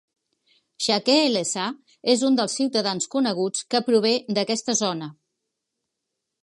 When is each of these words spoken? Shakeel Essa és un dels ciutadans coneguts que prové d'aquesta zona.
Shakeel 0.85 1.35
Essa 1.41 1.65
és 2.13 2.23
un 2.31 2.39
dels 2.39 2.57
ciutadans 2.61 3.07
coneguts 3.17 3.69
que 3.75 3.83
prové 3.91 4.17
d'aquesta 4.39 4.77
zona. 4.85 5.13